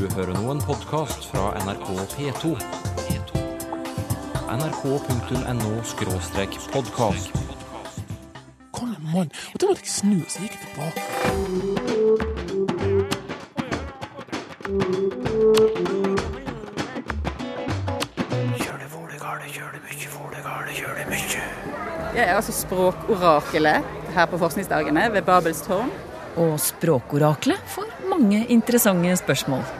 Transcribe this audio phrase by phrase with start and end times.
[0.00, 2.54] Du hører nå en podkast fra NRK P2.
[4.48, 5.72] nrk.no
[6.72, 7.34] podkast.
[8.72, 9.28] Kom igjen, mann.
[9.52, 11.00] Og da måtte jeg snu, så gikk jeg tilbake.
[22.14, 23.84] Jeg er altså språkorakelet
[24.16, 25.92] her på forskningsdagene ved Babels tårn.
[26.40, 29.79] Og språkoraklet får mange interessante spørsmål.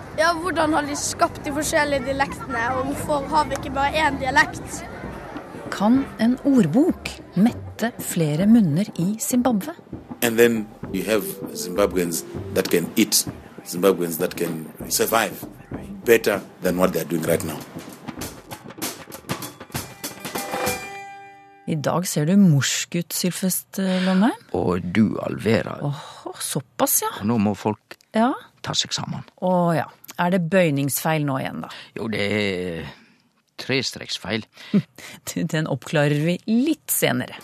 [0.51, 4.81] Hvordan har de skapt de forskjellige dialektene, og hvorfor har vi ikke bare én dialekt?
[5.71, 7.07] Kan en ordbok
[7.39, 9.77] mette flere munner i Zimbabwe?
[10.27, 11.23] And then you have
[11.55, 12.25] Zimbabweans
[12.57, 13.29] that can eat,
[13.65, 15.47] Zimbabweans that can survive
[16.05, 17.61] better than what they're doing right now.
[21.71, 24.35] I dag ser du morsk ut, Sylfest Lomheim.
[24.53, 25.79] Og du Alvera.
[25.87, 27.15] Åh, såpass, ja.
[27.21, 28.33] Og nå må folk Ja.
[28.63, 29.23] ta seg sammen.
[29.41, 29.87] Å ja.
[30.21, 31.71] Er det bøyningsfeil nå igjen, da?
[31.97, 32.91] Jo, det er
[33.61, 34.45] trestreksfeil.
[35.55, 37.39] Den oppklarer vi litt senere.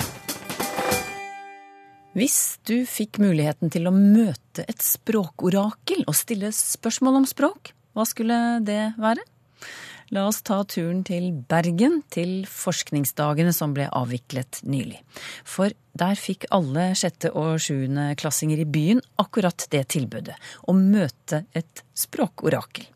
[2.16, 8.06] Hvis du fikk muligheten til å møte et språkorakel og stille spørsmål om språk, hva
[8.08, 9.24] skulle det være?
[10.14, 15.00] La oss ta turen til Bergen, til forskningsdagene som ble avviklet nylig.
[15.42, 20.36] For der fikk alle sjette- og sjuendeklassinger i byen akkurat det tilbudet,
[20.68, 22.86] å møte et språkorakel.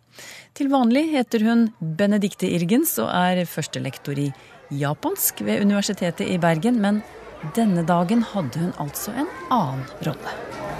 [0.55, 4.31] Til vanlig heter hun Benedicte Irgens og er førstelektor i
[4.70, 7.03] japansk ved Universitetet i Bergen, men
[7.56, 10.34] denne dagen hadde hun altså en annen rolle.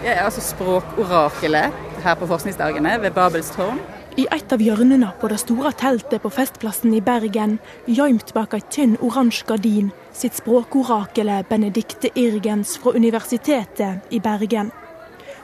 [0.05, 3.81] Jeg er altså språkorakelet her på forskningsdagene ved Babelstårn.
[4.19, 8.65] I et av hjørnene på det store teltet på Festplassen i Bergen, gjemt bak ei
[8.75, 14.73] tynn oransje gardin, sitt språkorakelet Benedicte Irgens fra Universitetet i Bergen.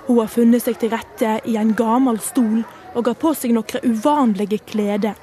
[0.09, 2.64] Hun har funnet seg til rette i en gammel stol
[2.97, 5.14] og har på seg noen uvanlige klede.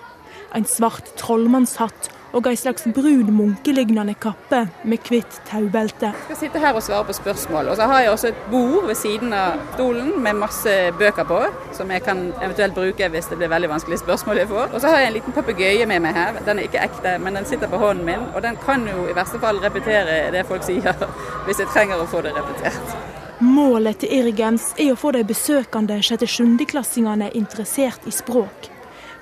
[0.55, 6.09] En svart trollmannshatt og ei slags brun munkelignende kappe med hvitt taubelte.
[6.13, 7.69] Jeg skal sitte her og svare på spørsmål.
[7.69, 11.39] Og så har jeg også et bord ved siden av stolen med masse bøker på,
[11.77, 14.67] som jeg kan eventuelt bruke hvis det blir veldig vanskelige spørsmål jeg får.
[14.73, 16.41] Og så har jeg en liten papegøye med meg her.
[16.47, 18.27] Den er ikke ekte, men den sitter på hånden min.
[18.33, 21.07] Og den kan jo i verste fall repetere det folk sier,
[21.45, 22.97] hvis jeg trenger å få det repetert.
[23.43, 28.72] Målet til Irgens er å få de besøkende sjette-sjundeklassingene interessert i språk.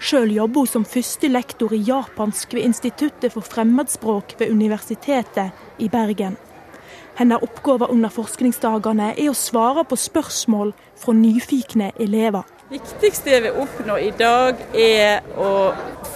[0.01, 5.89] Sjøl jobber hun som første lektor i japansk ved Instituttet for fremmedspråk ved Universitetet i
[5.94, 6.39] Bergen.
[7.19, 12.50] Hennes oppgave under forskningsdagene er å svare på spørsmål fra nyfikne elever.
[12.72, 15.69] Det viktigste jeg vil oppnå i dag, er å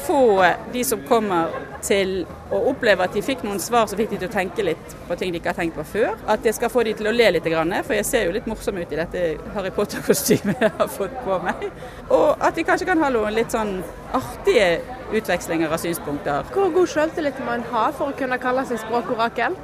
[0.07, 0.41] få
[0.73, 1.53] de som kommer
[1.85, 2.13] til
[2.53, 5.18] å oppleve at de fikk noen svar som fikk de til å tenke litt på
[5.19, 6.18] ting de ikke har tenkt på før.
[6.31, 7.50] At jeg skal få de til å le litt,
[7.85, 9.23] for jeg ser jo litt morsom ut i dette
[9.56, 11.68] Harry Potter-kostymet jeg har fått på meg.
[12.09, 13.78] Og at de kanskje kan ha noen litt sånn
[14.16, 14.81] artige
[15.16, 16.47] utvekslinger av synspunkter.
[16.53, 19.57] Hvor god selvtillit må en ha for å kunne kalle seg språkorakel?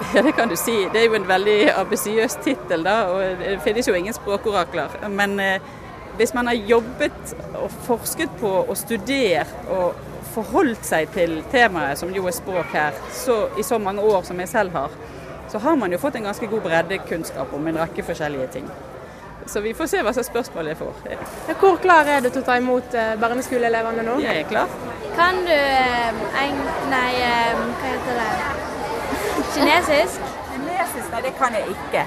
[0.14, 0.72] Ja, det kan du si.
[0.92, 2.94] Det er jo en veldig ambisiøs tittel, da.
[3.12, 4.94] Og det finnes jo ingen språkorakler.
[5.12, 5.66] Men eh,
[6.16, 10.00] hvis man har jobbet og forsket på og studert og
[10.34, 14.40] forholdt seg til temaet, som jo er språk her, så, i så mange år som
[14.40, 14.94] jeg selv har,
[15.50, 18.70] så har man jo fått en ganske god breddekunnskap om en rekke forskjellige ting.
[19.46, 20.98] Så vi får se hva slags spørsmål jeg får.
[21.48, 24.18] Ja, hvor klar er du til å ta imot eh, barneskoleelevene nå?
[24.22, 24.74] Jeg er klar.
[25.16, 26.60] Kan du eh, eng...
[26.92, 28.28] Nei, eh, hva heter det?
[29.56, 30.28] Kinesisk?
[30.52, 32.04] Kinesisk, nei, det kan jeg ikke.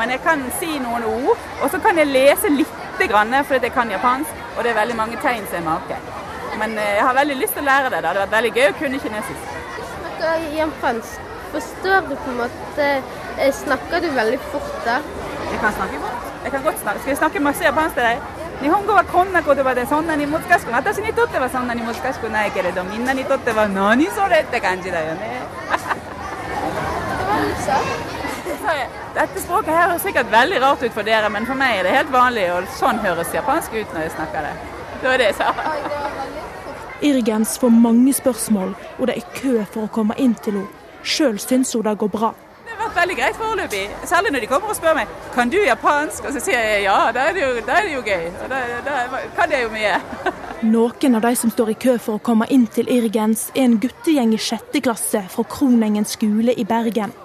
[0.00, 3.76] Men jeg kan si noen ord, og så kan jeg lese lite grann, fordi jeg
[3.76, 6.19] kan japansk, og det er veldig mange tegn som er make
[6.59, 7.99] Men eh, jeg har veldig lyst til å lære det.
[8.01, 9.51] Det hadde vært veldig gøy å kunne kinesisk.
[9.91, 11.33] Snakker japansk.
[11.55, 15.01] Forstår du på en måte eh, Snakker du veldig fort da?
[15.51, 16.31] Jeg kan snakke fort.
[16.45, 17.03] Jeg kan godt snakke.
[17.03, 18.25] Skal jeg snakke masse japansk til deg?
[18.61, 25.41] 日本語はこんな言葉でそんなに難しく私にとってはそんなに難しくないけれどみんなにとっては何それって感じだよね。
[29.15, 32.11] Dette språket her høres sikkert veldig rart ut for dere, men for meg er det helt
[32.11, 34.53] vanlig, og sånn høres japansk ut når jeg snakker det.
[35.01, 35.53] Det var det jeg sa.
[37.02, 40.68] Irgens får mange spørsmål, og det er kø for å komme inn til henne.
[41.02, 42.34] Sjøl syns hun det går bra.
[42.66, 43.84] Det har vært veldig greit foreløpig.
[44.04, 46.98] Særlig når de kommer og spør meg kan du japansk, og så sier jeg ja.
[47.16, 48.28] Da er det jo, da er det jo gøy.
[48.52, 49.96] Da, da kan jeg jo mye.
[50.74, 53.80] Noen av de som står i kø for å komme inn til Irgens, er en
[53.80, 57.16] guttegjeng i sjette klasse fra Kronengen skole i Bergen.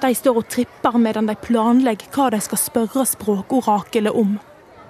[0.00, 4.36] De står og tripper medan de planlegger hva de skal spørre språkorakelet om.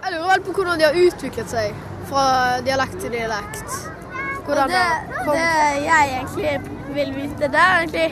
[0.04, 2.26] Jeg lurer vel på hvordan de har utviklet seg fra
[2.66, 3.95] dialekt til dialekt.
[4.46, 4.84] Hvordan det,
[5.26, 5.48] det
[5.84, 6.52] jeg egentlig
[6.94, 8.08] vil vite, det er egentlig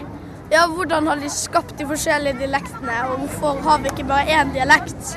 [0.52, 4.52] ja, hvordan har de skapt de forskjellige dialektene, og hvorfor har vi ikke bare én
[4.54, 5.14] dialekt?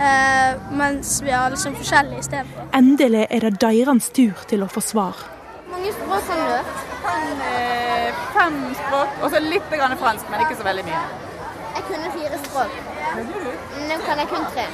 [0.00, 2.68] eh, mens vi har liksom forskjellige istedenfor.
[2.74, 5.24] Endelig er det deres tur til å få svar.
[5.70, 6.74] mange språk kan du?
[7.06, 11.02] Fem, eh, fem språk, og så litt grann fransk, men ikke så veldig mye.
[11.76, 12.70] Jeg kunne fire språk.
[13.88, 14.66] Nå kan jeg kun tre.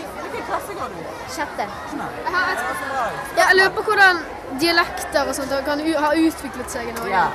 [0.42, 1.04] Hvilken klasse går du i?
[1.34, 1.66] Sjette.
[3.36, 4.18] Ja, jeg lurer på hvordan
[4.60, 7.12] dialekter og sånt kan ha utviklet seg i Norge.
[7.12, 7.26] Ja.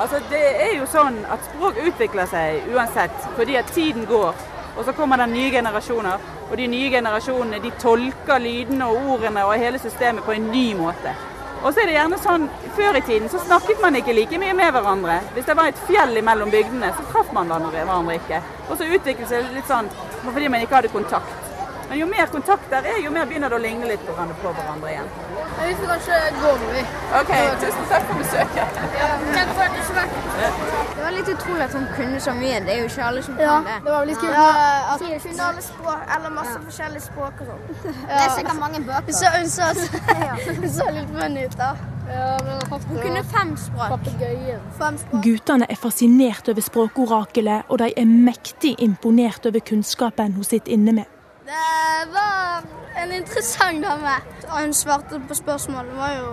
[0.00, 4.36] Altså, det er jo sånn at språk utvikler seg uansett, fordi at tiden går.
[4.76, 9.44] Og så kommer det nye generasjoner, og de nye generasjonene de tolker lydene og ordene
[9.48, 11.16] og hele systemet på en ny måte.
[11.60, 14.54] Og så er det gjerne sånn, Før i tiden så snakket man ikke like mye
[14.56, 15.18] med hverandre.
[15.34, 18.40] Hvis det var et fjell mellom bygdene, så traff man hverandre ikke.
[18.68, 19.90] Og så utviklet det seg litt sånn
[20.24, 21.39] fordi man ikke hadde kontakt.
[21.90, 24.36] Men jo mer kontakt der er, jo mer begynner det å ligne litt på hverandre,
[24.38, 25.08] på hverandre igjen.
[25.34, 26.82] Ja, Vi får kanskje gå nå, vi.
[27.20, 27.32] OK,
[27.64, 28.78] tusen takk for besøket.
[29.34, 30.22] Takk for at du svarte.
[30.94, 32.60] Det var litt utrolig at hun kunne så mye.
[32.68, 33.76] Det er jo ikke alle som Ja, kan det.
[33.88, 34.38] det var litt kult.
[34.38, 34.46] Ja,
[34.94, 37.68] at hun kunne alle språk, eller masse forskjellige språk og sånn.
[37.82, 39.12] Det er sikkert mange bøker.
[39.20, 39.74] Så hun så,
[40.46, 41.74] hun så litt funny ut, da.
[42.10, 42.32] Ja,
[42.70, 44.10] Hun kunne fem språk.
[44.78, 45.22] Fem språk.
[45.26, 50.92] Guttene er fascinert over språkorakelet, og de er mektig imponert over kunnskapen hun sitter inne
[51.02, 51.16] med.
[51.50, 52.62] Det var
[52.96, 54.12] en interessant dame.
[54.48, 55.86] Hun svarte på spørsmål.
[55.86, 56.28] Det var jo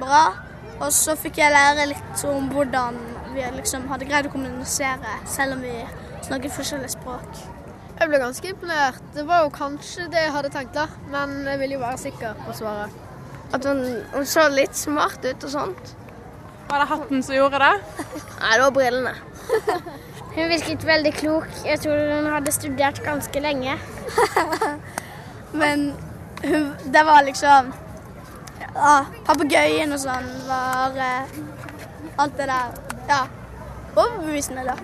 [0.00, 0.22] bra.
[0.80, 2.96] Og så fikk jeg lære litt om hvordan
[3.34, 5.74] vi liksom hadde greid å kommunisere, selv om vi
[6.24, 7.42] snakket forskjellige språk.
[7.98, 9.04] Jeg ble ganske imponert.
[9.14, 10.86] Det var jo kanskje det jeg hadde tenkt, da.
[11.12, 12.98] Men jeg ville jo være sikker på svaret.
[13.52, 13.84] At hun,
[14.14, 15.96] hun så litt smart ut og sånt.
[16.70, 17.74] Var det hatten som gjorde det?
[18.40, 19.16] Nei, det var brillene.
[20.38, 21.46] Hun virket veldig klok.
[21.66, 23.74] Jeg tror hun hadde studert ganske lenge.
[25.60, 25.88] Men
[26.44, 27.72] hun, det var liksom
[28.68, 28.92] Ja,
[29.26, 31.40] papegøyen og sånn var eh,
[32.22, 32.76] Alt det der.
[33.08, 33.24] Ja.
[33.96, 34.76] Overbevisende, da.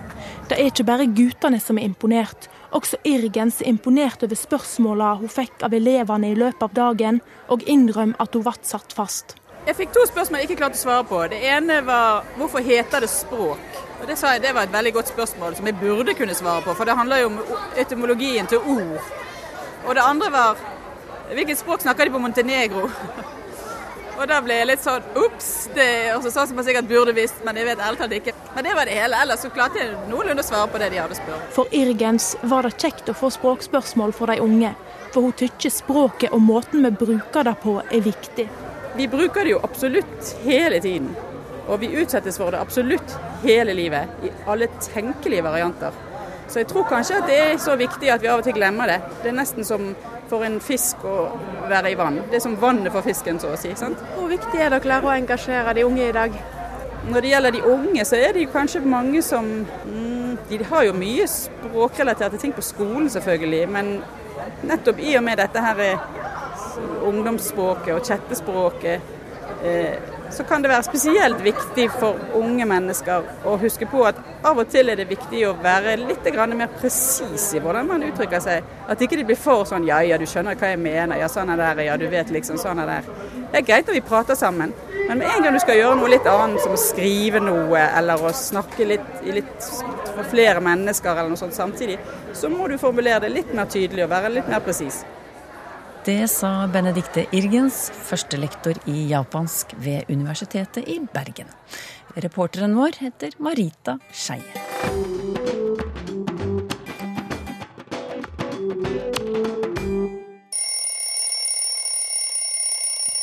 [0.49, 2.49] Det er ikke bare guttene som er imponert.
[2.75, 7.63] Også Irgens er imponert over spørsmåla hun fikk av elevene i løpet av dagen, og
[7.63, 9.37] innrømmer at hun ble satt fast.
[9.65, 11.23] Jeg fikk to spørsmål jeg ikke klarte å svare på.
[11.31, 13.74] Det ene var hvorfor heter det språk?
[14.01, 16.61] Og Det sa jeg det var et veldig godt spørsmål som jeg burde kunne svare
[16.61, 17.39] på, for det handler jo om
[17.77, 19.11] etymologien til ord.
[19.85, 20.65] Og det andre var
[21.31, 22.89] hvilket språk snakker de på Montenegro?
[24.15, 25.47] Og da ble jeg litt sånn ops.
[25.75, 28.33] Det er også sånn som jeg sikkert burde visst, men jeg vet ærlig talt ikke.
[28.55, 29.19] Men det var det hele.
[29.25, 31.49] Ellers så klarte jeg noenlunde å svare på det de hadde spurt.
[31.57, 34.71] For Irgens var det kjekt å få språkspørsmål fra de unge,
[35.11, 38.47] for hun tykker språket og måten vi bruker det på er viktig.
[38.95, 41.11] Vi bruker det jo absolutt hele tiden.
[41.67, 45.95] Og vi utsettes for det absolutt hele livet, i alle tenkelige varianter.
[46.47, 48.89] Så jeg tror kanskje at det er så viktig at vi av og til glemmer
[48.89, 48.99] det.
[49.23, 49.87] Det er nesten som
[50.29, 51.15] for en fisk å
[51.69, 52.19] være i vann.
[52.29, 53.73] Det er som vannet for fisken, så å si.
[53.77, 54.01] sant?
[54.15, 56.37] Hvor viktig er det å klare å engasjere de unge i dag?
[57.05, 59.45] Når det gjelder de unge, så er det kanskje mange som
[59.85, 63.61] mm, De har jo mye språkrelaterte ting på skolen, selvfølgelig.
[63.71, 63.91] Men
[64.65, 66.03] nettopp i og med dette her eh,
[67.07, 69.13] ungdomsspråket og chattespråket,
[69.65, 74.59] eh, så kan det være spesielt viktig for unge mennesker å huske på at av
[74.59, 78.63] og til er det viktig å være litt mer presis i hvordan man uttrykker seg.
[78.87, 81.49] At ikke de blir for sånn ja, ja, du skjønner hva jeg mener, ja, sånn
[81.49, 82.99] er det, ja, du vet liksom sånn er det.
[83.51, 84.73] Det er greit når vi prater sammen,
[85.07, 88.21] men med en gang du skal gjøre noe litt annet, som å skrive noe eller
[88.21, 89.67] å snakke litt, litt
[90.15, 91.99] for flere mennesker eller noe sånt samtidig,
[92.33, 95.03] så må du formulere det litt mer tydelig og være litt mer presis.
[96.05, 101.47] Det sa Benedicte Irgens, førstelektor i japansk ved Universitetet i Bergen.
[102.21, 104.45] Reporteren vår heter Marita Skeie.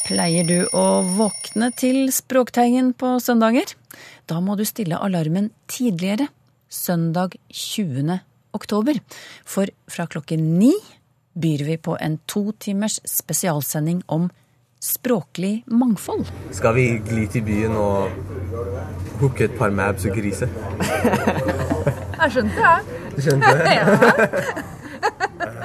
[0.09, 3.77] Pleier du å våkne til språktegn på søndager?
[4.27, 6.27] Da må du stille alarmen tidligere,
[6.67, 8.19] søndag 20.
[8.59, 8.99] oktober.
[9.47, 10.73] For fra klokken ni
[11.35, 14.31] byr vi på en to timers spesialsending om
[14.83, 16.27] språklig mangfold.
[16.51, 18.11] Skal vi gli til byen og
[19.21, 20.49] hooke et par mabs og grise?
[22.23, 22.99] Jeg skjønte det.
[23.15, 23.79] Du skjønte det?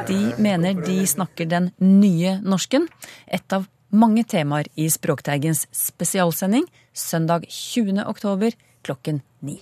[0.07, 2.87] De mener de snakker den nye norsken.
[3.27, 8.05] Et av mange temaer i Språkteigens spesialsending søndag 20.
[8.07, 8.55] oktober
[8.87, 9.59] klokken ni.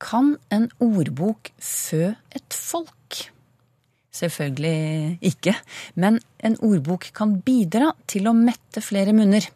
[0.00, 3.26] Kan en ordbok fø et folk?
[4.12, 5.54] Selvfølgelig ikke,
[5.94, 9.46] men en ordbok kan bidra til å mette flere munner.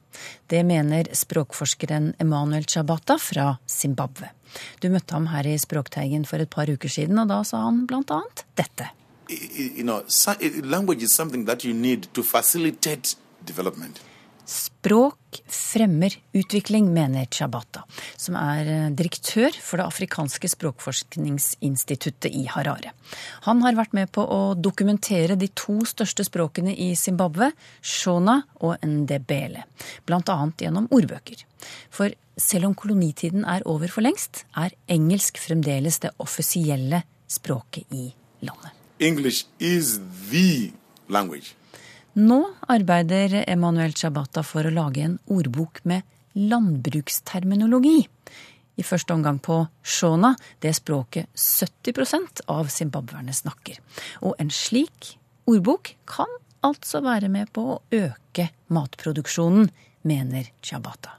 [0.48, 4.30] Det mener språkforskeren Emanuel Chabata fra Zimbabwe.
[4.80, 7.82] Du møtte ham her i Språkteigen for et par uker siden, og da sa han
[7.90, 8.90] blant annet dette.
[9.28, 10.02] You know,
[10.40, 13.16] i- language is something that you need to facilitate.
[14.44, 17.84] Språk fremmer utvikling, mener Chabata,
[18.16, 22.92] som er eh, direktør for det afrikanske språkforskningsinstituttet i Harare.
[23.48, 28.84] Han har vært med på å dokumentere de to største språkene i Zimbabwe, shona og
[28.84, 29.64] ndebele,
[30.04, 30.38] bl.a.
[30.60, 31.46] gjennom ordbøker.
[31.88, 38.10] For selv om kolonitiden er over for lengst, er engelsk fremdeles det offisielle språket i
[38.44, 38.76] landet.
[39.00, 40.72] English is the
[41.08, 41.54] language.
[42.14, 46.04] Nå arbeider Emanuel Chabata for å lage en ordbok med
[46.38, 48.04] landbruksterminologi.
[48.78, 50.30] I første omgang på shona,
[50.62, 53.80] det språket 70% av zimbabwerne snakker.
[54.22, 55.16] Og en slik
[55.50, 56.30] ordbok kan
[56.62, 59.66] altså være med på å øke matproduksjonen,
[60.06, 61.16] mener Chabata.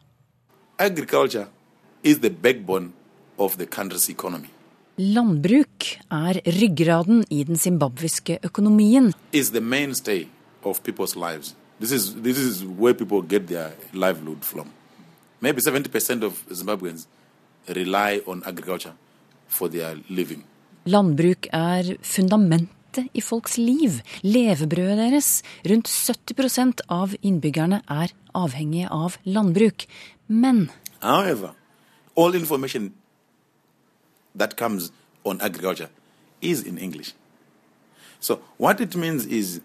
[4.96, 9.12] Landbruk er ryggraden i den zimbabwiske økonomien.
[9.34, 10.30] Is the mainstay
[10.66, 11.56] of people's lives.
[11.80, 14.72] This is this is where people get their livelihood from.
[15.42, 17.08] Maybe 70% of Zimbabweans
[17.68, 18.94] rely on agriculture
[19.48, 20.44] for their living.
[20.86, 25.44] Landbruk er fundamentet i folks liv, levebrødet deres.
[25.70, 29.86] Rundt 70 av innbyggerne er avhengige av landbruk.
[30.28, 30.70] Men
[31.02, 31.54] However,
[32.16, 32.94] all information
[34.38, 34.92] that comes
[35.24, 35.90] on agriculture
[36.42, 37.14] is in English.
[38.20, 39.62] So what it means is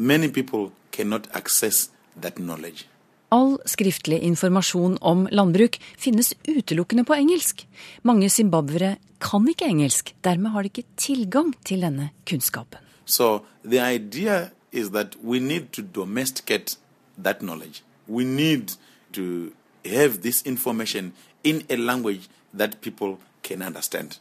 [0.00, 1.90] many people cannot access
[2.20, 2.86] that knowledge.
[3.30, 7.66] All skriftlig informasjon om landbruk finnes utelukkende på engelsk.
[8.02, 12.80] Mange zimbabwere kan ikke engelsk, dermed har de ikke tilgang til denne kunnskapen.
[13.04, 16.78] So the idea is that we need to domesticate
[17.22, 17.82] that knowledge.
[18.08, 18.72] We need
[19.12, 19.52] to
[19.84, 21.12] have this information
[21.44, 24.18] in a language that people can understand.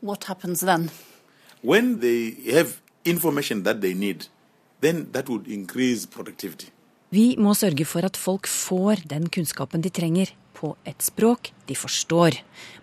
[0.00, 0.90] What happens then?
[1.62, 4.26] When they have information that they need,
[4.82, 6.70] then that would increase productivity.
[7.12, 11.74] Vi må sørge for at folk får den kunnskapen de trenger, på et språk de
[11.74, 12.38] forstår.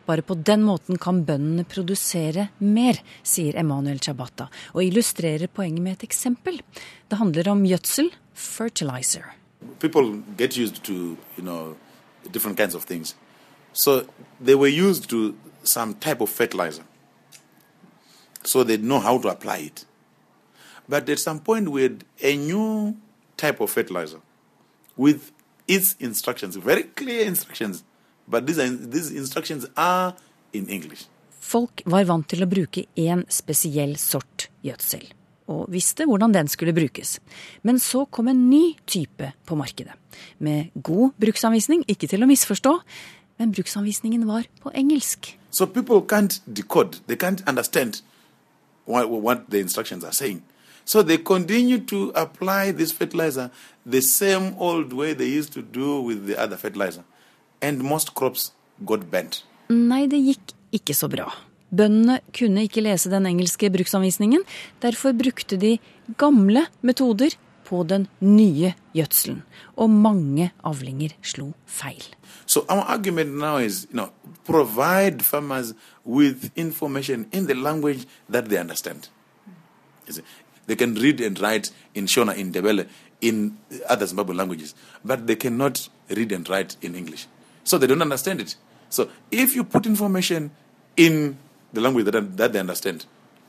[0.06, 5.98] Bare på den måten kan bøndene produsere mer, sier Emanuel Chabata, og illustrerer poenget med
[5.98, 6.60] et eksempel.
[7.08, 9.24] Det handler om gjødsel, fertilizer.
[9.79, 10.94] People get used to,
[11.38, 11.75] you know,
[12.32, 13.15] different kinds of things.
[13.74, 14.03] So
[14.44, 16.84] they were used to some type of fertilizer.
[18.44, 19.86] So they know how to apply it.
[20.89, 22.98] But at some point, we had a new
[23.38, 24.19] type of fertilizer
[24.98, 25.31] with
[25.67, 27.84] its instructions, very clear instructions.
[28.27, 30.15] But these, are, these instructions are
[30.51, 31.05] in English.
[31.39, 35.05] Folk var vant til å bruke én spesiell sort gjødsel,
[35.50, 37.17] og visste hvordan den skulle brukes.
[37.63, 39.96] Men så kom en ny type på markedet,
[40.38, 42.75] med god bruksanvisning, ikke til å misforstå,
[43.39, 45.38] men bruksanvisningen var på engelsk.
[45.50, 48.01] So people can't decode, they can't understand
[48.86, 50.43] what, what the instructions are saying.
[50.89, 53.51] So they continue to apply this fertilizer
[53.86, 57.03] the same old way they used to do with the other fertilizer.
[57.62, 58.53] And most crops
[58.86, 59.43] got bent.
[59.69, 61.27] Nei, det gikk ikke så bra.
[61.69, 64.41] Bøndene kunne ikke lese den engelske bruksanvisningen.
[64.81, 65.75] Derfor brukte de
[66.17, 67.38] gamle metoder
[67.69, 69.43] på den nye gjødselen.
[69.77, 72.01] Og mange avlinger slo feil.
[72.48, 74.10] So our argument now is, you know,
[74.50, 79.12] provide farmers with information in the language that they understand.
[80.69, 82.88] They can read and write in Shona, in Debele,
[83.21, 83.57] in
[83.88, 87.25] other Zimbabwean languages, but they cannot read and write in English.
[87.63, 88.55] So they don't understand it.
[88.88, 90.51] So if you put information
[90.95, 91.39] in
[91.73, 93.07] the language that, that they understand,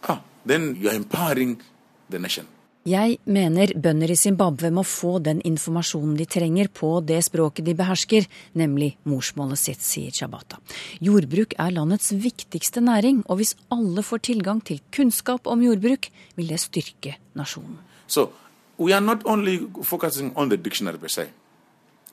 [0.08, 1.60] ah, then you are empowering
[2.08, 2.48] the nation.
[2.88, 7.74] Jeg mener bønder i Zimbabwe må få den informasjonen de trenger på det språket de
[7.76, 8.24] behersker,
[8.56, 10.56] nemlig morsmålet sitt, sier Shabata.
[11.04, 16.48] Jordbruk er landets viktigste næring, og hvis alle får tilgang til kunnskap om jordbruk, vil
[16.48, 17.76] det styrke nasjonen.
[18.08, 18.32] So
[18.78, 21.28] we are not only focusing on the dictionary per se,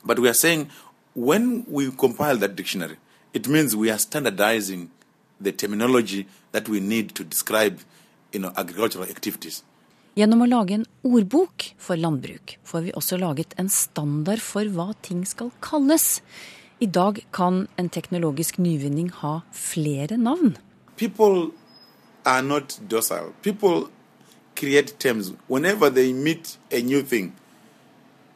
[0.03, 0.67] but we are saying
[1.15, 2.97] when we compile that dictionary,
[3.33, 4.91] it means we are standardizing
[5.39, 7.79] the terminology that we need to describe
[8.33, 9.63] you know, agricultural activities.
[10.17, 14.95] Gjennom å lage en ordbok for landbruk får vi også laget en standard for hva
[15.05, 16.23] ting skal kalles.
[16.81, 20.55] I dag kan en teknologisk nyvinning ha flere navn.
[20.97, 21.51] People
[22.25, 23.29] are not docile.
[23.43, 23.91] People
[24.55, 25.33] create terms.
[25.47, 27.35] Whenever they meet a new thing,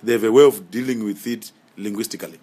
[0.03, 2.38] they have a way of dealing with it linguistically.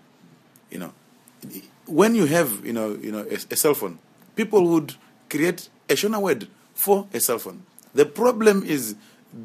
[1.87, 4.01] When you have a cell phone,
[4.35, 4.97] people would
[5.31, 7.63] create a Shona word for a cell phone.
[7.95, 8.97] The problem is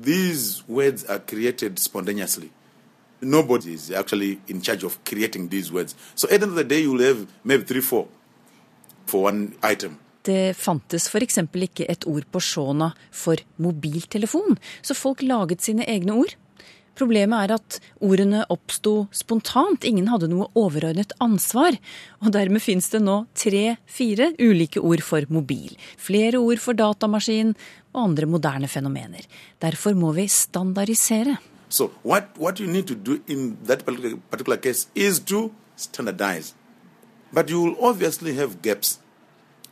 [0.01, 2.49] these words are created spontaneously.
[3.21, 5.95] Nobody is actually in charge of creating these words.
[6.15, 8.07] So at the end of the day, you'll have maybe three, four
[9.05, 9.97] for one item.
[10.25, 11.37] Det fantes f.eks.
[11.37, 16.35] ikke et ord på shona for mobiltelefon, så folk laget sine egne ord.
[16.93, 19.85] Problemet er at ordene oppsto spontant.
[19.87, 21.79] Ingen hadde noe overordnet ansvar.
[22.21, 25.73] Og dermed fins det nå tre-fire ulike ord for mobil.
[25.97, 27.55] Flere ord for datamaskin
[27.93, 29.25] og andre moderne fenomener.
[29.61, 31.39] Derfor må vi standardisere.
[31.69, 36.53] So what, what you need to do in that particular, case is to standardize.
[37.31, 38.99] But you will obviously have gaps.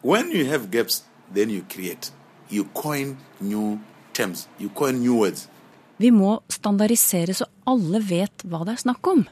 [0.02, 2.10] When you have gaps, then you create.
[2.50, 3.80] You coin new
[4.14, 4.48] terms.
[4.58, 5.48] You coin new words.
[6.02, 9.26] Vi må standardisere så alle vet hva det er snakk om.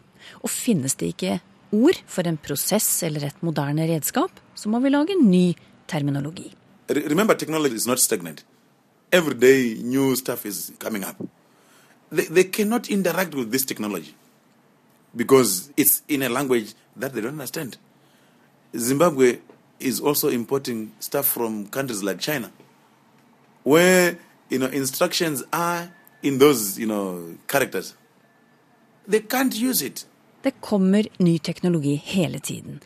[0.43, 1.39] Og finnes det ikke
[1.73, 5.55] ord for en prosess eller et moderne redskap, så må vi lage en ny
[5.89, 6.51] terminologi.
[6.89, 8.43] Remember, technology is not stagnant.
[9.11, 11.17] Every day, new stuff is coming up.
[12.11, 14.15] They, they cannot interact with this technology
[15.15, 17.77] because it's in a language that they don't understand.
[18.77, 19.39] Zimbabwe
[19.79, 22.51] is also importing stuff from countries like China,
[23.63, 24.17] where
[24.49, 25.89] you know instructions are
[26.21, 27.95] in those you know characters.
[29.07, 30.05] They can't use it.
[30.41, 32.79] Det kommer ny teknologi hele tiden.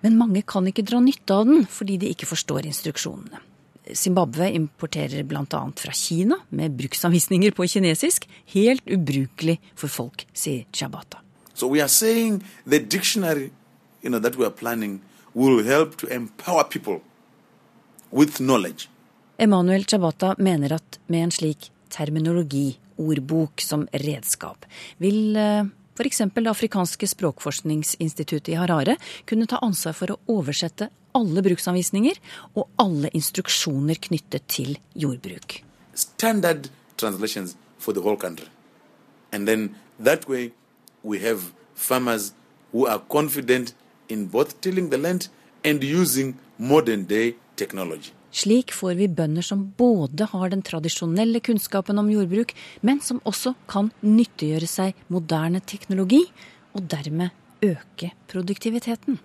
[0.00, 3.40] Men mange kan ikke dra nytte av den fordi de ikke forstår instruksjonene.
[3.94, 5.72] Zimbabwe importerer bl.a.
[5.76, 8.28] fra Kina med bruksanvisninger på kinesisk.
[8.46, 11.18] Helt ubrukelig for folk, sier Chabata.
[11.54, 13.50] So we are saying the dictionary,
[14.02, 15.00] you know, that we are planning
[15.34, 17.00] will help to empower people
[18.10, 18.88] with knowledge.
[19.38, 24.66] Emanuel Chabata mener at med en slik terminologi, ordbok som redskap,
[24.98, 26.22] vil f.eks.
[26.34, 28.96] det afrikanske språkforskningsinstituttet i Harare
[29.28, 32.20] kunne ta ansvar for å oversette alle bruksanvisninger
[32.54, 35.60] og alle instruksjoner knyttet til jordbruk.
[35.94, 38.46] Standard translations for the whole country.
[39.32, 40.52] And then that way
[41.02, 42.32] we have farmers
[42.72, 43.74] who are confident
[44.98, 45.28] land
[45.64, 48.12] and using modern day technology.
[48.30, 52.54] Slik får vi bønder som både har den tradisjonelle kunnskapen om jordbruk,
[52.86, 56.22] men som også kan nyttiggjøre seg moderne teknologi,
[56.74, 57.30] og dermed
[57.62, 59.18] øke produktiviteten.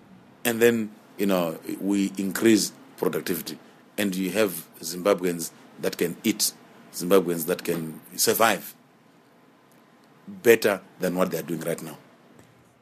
[0.44, 3.54] And then, you know, we increase productivity.
[3.98, 6.54] And you have Zimbabweans that can eat,
[6.92, 8.74] Zimbabweans that can survive
[10.26, 11.96] better than what they are doing right now.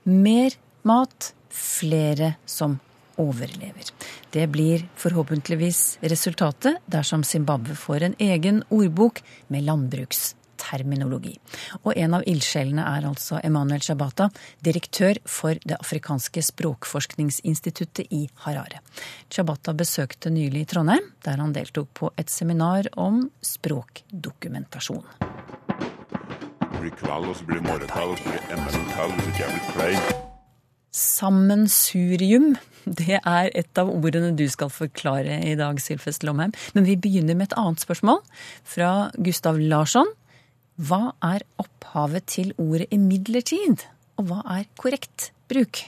[0.04, 0.50] Mer
[0.82, 2.80] mat, flere som
[3.16, 3.90] overlever.
[4.30, 11.36] Det blir forhåpentligvis resultatet dersom Zimbabwe får en egen ordbok med landbruksterminologi.
[11.82, 14.30] Og en av ildsjelene er altså Emanuel Shabata,
[14.64, 18.82] direktør for det afrikanske språkforskningsinstituttet i Harare.
[19.30, 25.04] Shabata besøkte nylig Trondheim, der han deltok på et seminar om språkdokumentasjon.
[26.74, 29.56] Det blir kvall, og så blir det morgentall, og så blir tall hvis ikke jeg
[29.56, 30.23] blir klein.
[30.94, 32.52] Sammensurium,
[32.86, 36.52] det er et av ordene du skal forklare i dag, Sylfest Lomheim.
[36.76, 38.20] Men vi begynner med et annet spørsmål,
[38.62, 40.12] fra Gustav Larsson.
[40.78, 43.82] Hva er opphavet til ordet imidlertid,
[44.18, 45.82] og hva er korrekt bruk?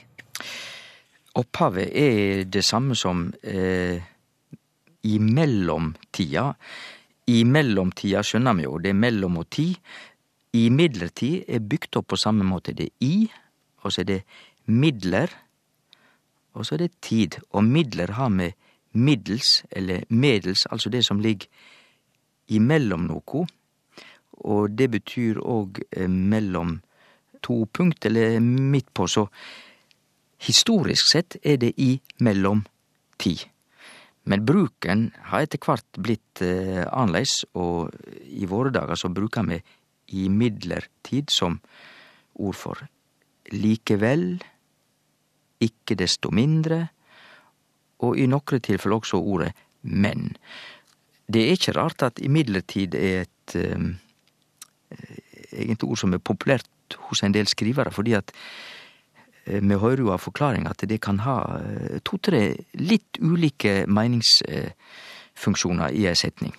[1.38, 4.02] Opphavet er det samme som eh,
[5.06, 6.48] i mellomtida.
[7.30, 9.78] I mellomtida skjønner vi jo, det er mellom og tid.
[10.56, 12.74] Imidlertid er bygd opp på samme måte.
[12.74, 13.26] Det er i,
[13.84, 14.20] og så er det
[14.66, 15.32] midler,
[16.56, 17.38] og så er det tid.
[17.50, 18.56] Og midler har med
[18.92, 21.48] middels, eller medels, altså det som ligger
[22.48, 23.44] imellom noe.
[24.46, 26.80] Og det betyr òg mellom
[27.42, 29.06] to punkt, eller midt på.
[29.06, 29.26] Så
[30.42, 32.64] historisk sett er det i mellom
[33.18, 33.46] tid.
[34.26, 37.94] Men bruken har etter hvert blitt eh, annerledes, og
[38.26, 39.60] i våre dager så bruker vi
[40.24, 41.60] imidlertid som
[42.34, 42.82] ord for
[43.54, 44.42] likevel,
[45.60, 46.86] ikke desto mindre,
[48.04, 50.36] og i nokre tilfeller også ordet men.
[51.32, 53.96] Det er ikke rart at imidlertid er et um,
[55.52, 58.32] egentlig ord som er populært hos en del skrivere, fordi at
[59.46, 65.90] uh, vi hører jo av forklaring at det kan ha uh, to-tre litt ulike meningsfunksjoner
[65.94, 66.54] i ei setning.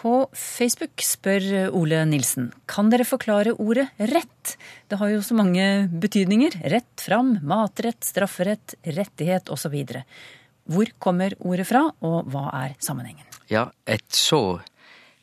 [0.00, 4.54] På Facebook spør Ole Nilsen kan dere forklare ordet rett.
[4.88, 6.56] Det har jo så mange betydninger.
[6.72, 9.76] Rett fram, matrett, strafferett, rettighet osv.
[10.70, 13.28] Hvor kommer ordet fra, og hva er sammenhengen?
[13.52, 14.62] Ja, et så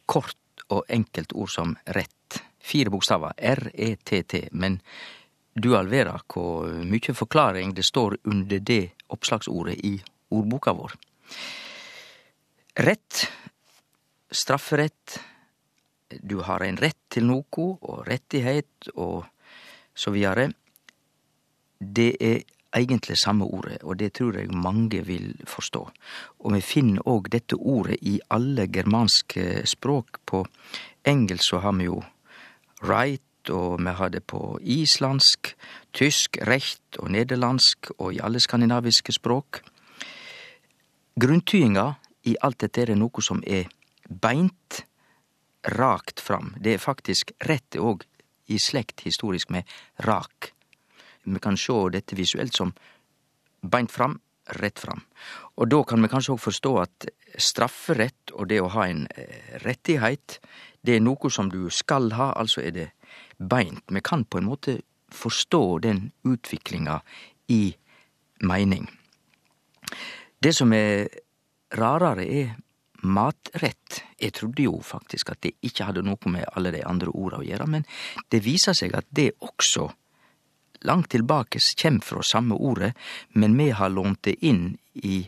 [0.06, 0.38] kort
[0.70, 2.38] og enkelt ord som rett.
[2.62, 3.34] Fire bokstaver.
[3.34, 4.50] R-E-T-T.
[4.52, 4.78] Men
[5.58, 9.96] du all verda hvor mye forklaring det står under det oppslagsordet i
[10.38, 10.94] ordboka vår.
[12.86, 13.26] Rett
[14.32, 15.20] strafferett,
[16.22, 19.26] du har en rett til noe, og rettighet, og
[19.98, 20.50] så videre.
[21.80, 22.44] Det er
[22.78, 25.84] egentlig samme ordet, og det tror jeg mange vil forstå.
[26.40, 30.22] Og vi finner òg dette ordet i alle germanske språk.
[30.26, 30.46] På
[31.06, 32.02] engelsk så har vi jo
[32.84, 35.54] right og vi har det på islandsk,
[35.94, 39.62] tysk, recht og nederlandsk og i alle skandinaviske språk.
[41.18, 41.94] Grunntydinga
[42.28, 43.70] i alt dette er noe som er
[44.08, 44.84] beint,
[45.78, 46.54] rakt fram.
[46.60, 48.06] Det er faktisk rett òg
[48.48, 49.68] i slekt historisk med
[50.08, 50.54] rak.
[51.28, 52.72] Vi kan sjå dette visuelt som
[53.62, 54.20] beint fram,
[54.62, 55.02] rett fram.
[55.60, 59.58] Og da kan vi kanskje òg forstå at strafferett og det å ha en eh,
[59.66, 60.40] rettighet,
[60.82, 62.88] det er noe som du skal ha, altså er det
[63.38, 63.84] beint.
[63.92, 64.80] Vi kan på en måte
[65.12, 67.02] forstå den utviklinga
[67.52, 67.76] i
[68.48, 68.88] meining.
[70.40, 71.08] Det som er
[71.76, 72.56] rarere, er
[73.04, 74.02] matrett.
[74.20, 77.46] Jeg trodde jo faktisk at det ikke hadde noe med alle de andre orda å
[77.46, 77.86] gjøre, men
[78.32, 79.90] det viser seg at det også
[80.86, 82.94] langt tilbake kjem fra samme ordet,
[83.34, 85.24] men vi har lånt det inn i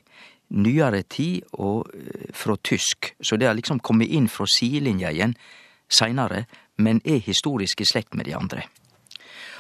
[0.50, 5.36] nyere tid og eh, fra tysk, så det har liksom kommet inn fra sidelinja igjen
[5.90, 6.46] seinare,
[6.78, 8.66] men er historisk i slekt med de andre.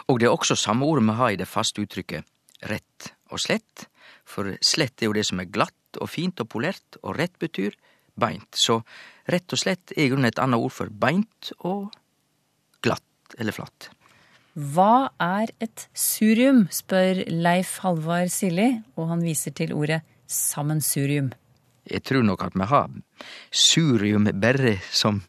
[0.09, 2.25] Og det er også samme ordet vi har i det faste uttrykket
[2.69, 3.85] rett og slett,
[4.25, 7.75] for slett er jo det som er glatt og fint og polert, og rett betyr
[8.21, 8.49] beint.
[8.55, 8.81] Så
[9.29, 11.89] rett og slett er grunnen et annet ord for beint og
[12.83, 13.89] glatt eller flatt.
[14.59, 21.29] Hva er et surium, spør Leif Halvard Silli, og han viser til ordet sammensurium.
[21.89, 22.89] Jeg tror nok at vi har
[23.51, 25.21] surium bare som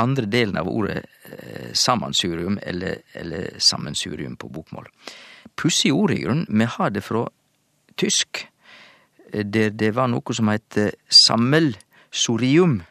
[0.00, 4.88] andre delen av ordet eh, sammensurium, eller, eller sammensurium på bokmål.
[5.56, 6.46] Pussig ord i grunnen.
[6.48, 7.26] Vi har det fra
[8.00, 8.46] tysk,
[9.32, 10.78] der det var noe som het
[12.14, 12.82] sammelsurium.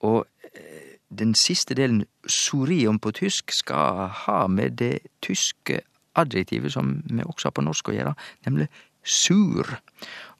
[0.00, 5.80] Og eh, den siste delen, surium på tysk, skal ha med det tyske
[6.14, 8.14] adjektivet som vi også har på norsk å gjøre,
[8.46, 8.68] nemlig
[9.02, 9.66] sur.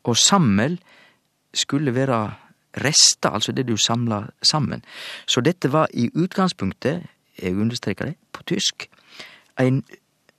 [0.04, 0.78] Og sammel
[1.54, 2.34] skulle være
[2.84, 4.82] rester, altså det du samla sammen.
[5.26, 7.02] Så dette var i utgangspunktet,
[7.38, 8.88] jeg understreker det, på tysk,
[9.58, 9.82] en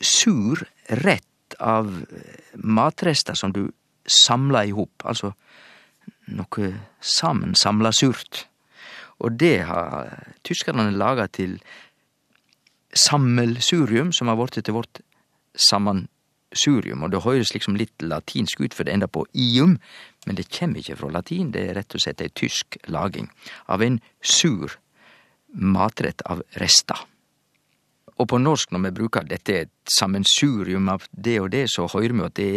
[0.02, 1.92] sur rett av
[2.56, 3.70] matrester som du
[4.06, 5.32] samla i hop, altså
[6.28, 8.46] noe sammensamla surt.
[9.24, 10.12] Og det har
[10.44, 11.60] tyskerne laga til
[12.96, 15.02] sammelsurium, som har blitt til vårt
[15.56, 17.04] sammensurium.
[17.04, 19.78] Og det høres liksom litt latinsk ut, for det ender på ium,
[20.26, 23.30] men det kjem ikkje fra latin, det er rett og slett ei tysk laging
[23.72, 24.80] av en sur
[25.56, 27.00] matrett av rester.
[28.16, 32.16] Og på norsk, når vi bruker dette et sammensurium av det og det, så høyrer
[32.16, 32.48] vi at det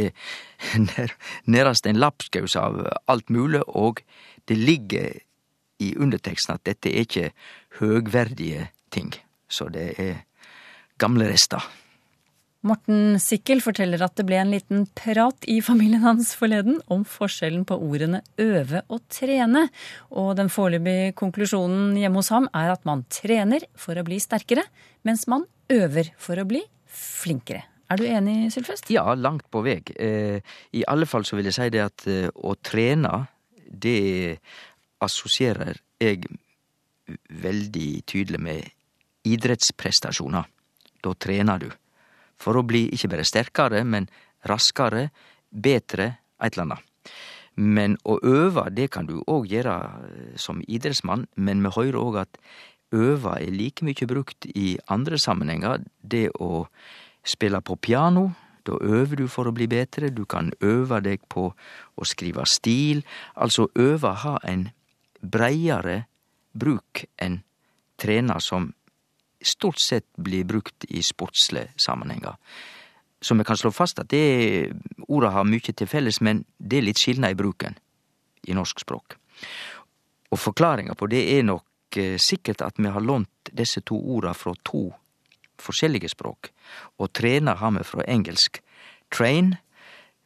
[0.94, 1.14] er
[1.52, 4.04] nærast en lapskaus av alt mulig, og
[4.48, 5.18] det ligger
[5.82, 7.30] i underteksten at dette er ikke
[7.80, 9.12] høgverdige ting.
[9.48, 10.24] Så det er
[10.98, 11.62] gamle rester.
[12.68, 17.64] Morten Sikkel forteller at det ble en liten prat i familien hans forleden om forskjellen
[17.68, 19.68] på ordene øve og trene,
[20.12, 24.66] og den foreløpige konklusjonen hjemme hos ham er at man trener for å bli sterkere,
[25.08, 27.64] mens man øver for å bli flinkere.
[27.88, 28.90] Er du enig, Sylfest?
[28.92, 29.78] Ja, langt på vei.
[29.96, 30.44] Eh,
[30.76, 33.24] I alle fall så vil jeg si det at eh, å trene,
[33.68, 34.36] det
[35.04, 36.28] assosierer jeg
[37.32, 38.72] veldig tydelig med
[39.28, 40.44] idrettsprestasjoner.
[41.04, 41.70] Da trener du
[42.38, 44.08] for å bli ikke bare sterkere, men
[44.48, 45.08] raskere,
[45.50, 46.78] betre, eit eller anna.
[47.58, 49.74] Men å øve, det kan du òg gjøre
[50.38, 52.38] som idrettsmann, men vi høyrer òg at
[52.94, 55.82] øve er like mykje brukt i andre sammenhenger.
[55.98, 56.68] Det å
[57.26, 58.28] spille på piano,
[58.62, 63.02] da øver du for å bli bedre, du kan øve deg på å skrive stil,
[63.34, 64.68] altså øve ha en
[65.18, 66.04] breiare
[66.54, 67.40] bruk enn
[67.98, 68.70] trene som
[69.42, 72.36] stort sett blir brukt i sportslige sammenhenger.
[73.20, 74.70] Så vi kan slå fast at det
[75.08, 77.78] orda har mykje til felles, men det er litt skilnad i bruken
[78.46, 79.16] i norsk språk.
[80.30, 84.54] Og forklaringa på det er nok sikkert at vi har lånt disse to orda frå
[84.62, 84.84] to
[85.58, 86.52] forskjellige språk.
[86.98, 88.60] Og trena har vi frå engelsk
[89.10, 89.56] train,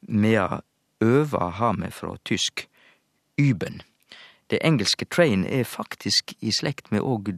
[0.00, 0.60] medan
[1.00, 2.66] øva har vi frå tysk
[3.40, 3.80] üben.
[4.50, 7.32] Det engelske train er faktisk i slekt med òg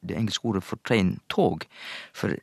[0.00, 1.64] det engelske ordet for train tog.
[2.16, 2.36] For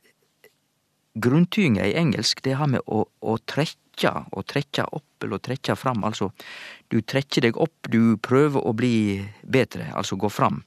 [1.14, 5.76] grunntyinga i engelsk, det har med å, å trekkja, å trekkja opp eller å trekkja
[5.78, 6.04] fram.
[6.06, 6.30] Altså,
[6.90, 10.62] du trekkjer deg opp, du prøver å bli bedre, altså gå fram.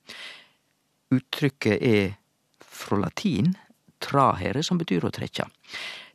[1.14, 2.16] Uttrykket er
[2.64, 3.56] fra latin
[4.04, 5.48] trahere, som betyr å trekkja.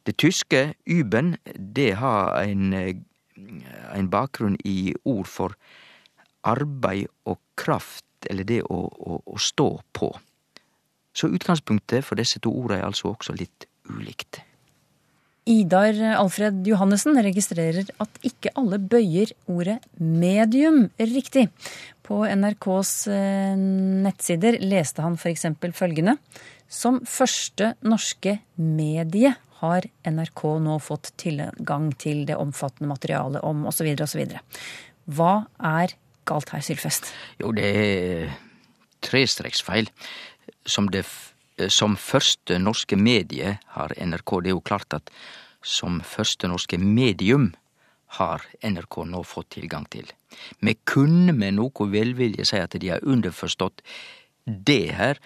[0.06, 5.56] Det tyske üben, det har en, en bakgrunn i ord for
[6.48, 10.10] arbeid og kraft, eller det å, å, å stå på.
[11.12, 14.40] Så utgangspunktet for disse to ordene er altså også litt ulikt.
[15.50, 21.48] Idar Alfred Johannessen registrerer at ikke alle bøyer ordet medium riktig.
[22.06, 22.92] På NRKs
[23.58, 25.48] nettsider leste han f.eks.
[25.74, 26.14] følgende
[26.70, 33.90] Som første norske medie har NRK nå fått tilgang til det omfattende materialet om osv.
[34.02, 34.38] osv.
[35.10, 35.94] Hva er
[36.26, 37.10] galt her, Sylfest?
[37.42, 38.34] Jo, det er
[39.02, 39.90] trestreksfeil.
[40.66, 41.04] Som, det,
[41.68, 45.10] som første norske medie har NRK Det er jo klart at
[45.62, 47.52] som første norske medium
[48.18, 50.08] har NRK nå fått tilgang til.
[50.60, 53.80] Vi kunne med noe velvilje si at de har underforstått
[54.44, 55.20] det her,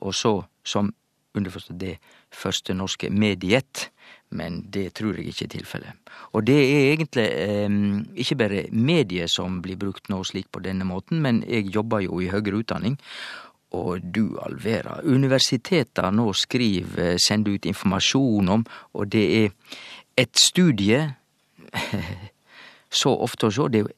[0.00, 0.90] og så som
[1.36, 1.96] underforstått det
[2.32, 3.88] første norske mediet,
[4.32, 6.12] men det tror jeg ikke er tilfellet.
[6.32, 7.78] Og det er egentlig eh,
[8.24, 12.20] ikke bare mediet som blir brukt nå slik på denne måten, men jeg jobber jo
[12.20, 12.98] i høyere utdanning,
[13.72, 19.50] og du all verda, universiteta nå skriver, sender ut informasjon om, og det er
[20.16, 21.00] et studie
[23.02, 23.94] så ofte å sjå, det er jo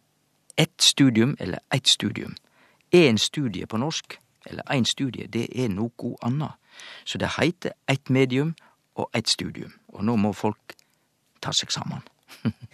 [0.57, 2.37] ett studium eller eitt studium.
[2.95, 6.53] Én studie på norsk, eller én studie, det er noko anna.
[7.05, 8.55] Så det heiter eitt medium
[8.95, 9.75] og eitt studium.
[9.89, 10.77] Og nå må folk
[11.43, 12.07] ta seg saman.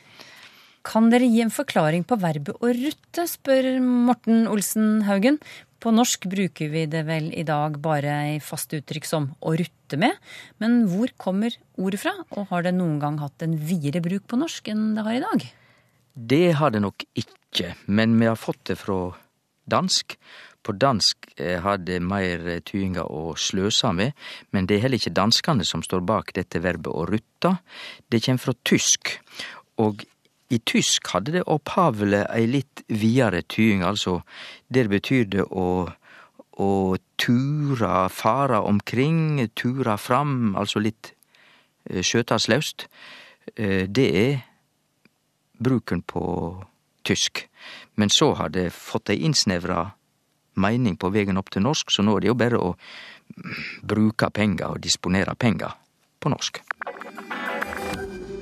[0.87, 5.39] kan dere gi en forklaring på verbet å rutte, spør Morten Olsen Haugen.
[5.81, 9.97] På norsk bruker vi det vel i dag bare i faste uttrykk som å rutte
[10.01, 10.19] med.
[10.61, 14.41] Men hvor kommer ordet fra, og har det noen gang hatt en videre bruk på
[14.41, 15.49] norsk enn det har i dag?
[16.13, 19.01] Det har det nok ikke, men vi har fått det fra
[19.71, 20.19] dansk.
[20.61, 24.13] På dansk eh, har det mer tyinga å sløsa med,
[24.53, 27.57] men det er heller ikke danskene som står bak dette verbet å rutta.
[28.13, 29.15] Det kjem fra tysk,
[29.81, 30.05] og
[30.51, 34.21] i tysk hadde det opphavleg ei litt videre tying, altså
[34.69, 35.67] der betyr det å
[36.61, 41.15] å tura, fara omkring, tura fram, altså litt
[41.89, 42.87] eh, skjøtaslaust.
[43.57, 44.43] Eh, det er
[45.61, 46.25] bruken på
[47.07, 47.47] tysk.
[47.97, 49.87] Men så har det fått ei innsnevra
[50.61, 52.71] meining på vegen opp til norsk, så nå er det jo bare å
[53.87, 55.77] bruke penger og disponere penger
[56.21, 56.61] på norsk.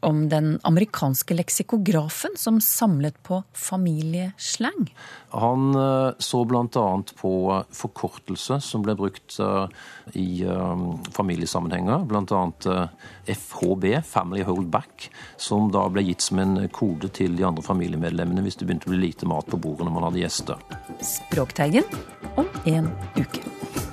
[0.00, 4.88] om den amerikanske leksikografen som samlet på familieslang?
[5.30, 7.02] Han eh, så bl.a.
[7.20, 7.32] på
[7.70, 9.66] forkortelse som ble brukt eh,
[10.18, 10.86] i eh,
[11.16, 12.06] familiesammenhenger.
[12.10, 12.88] Bl.a.
[13.26, 18.44] FHB, Family Hold Back, som da ble gitt som en kode til de andre familiemedlemmene
[18.46, 20.66] hvis det begynte å bli lite mat på bordet når man hadde gjester.
[21.04, 21.86] Språkteigen
[22.36, 23.89] om en uke.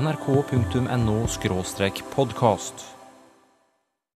[0.00, 1.26] nrk.no
[2.04, 2.97] podkast.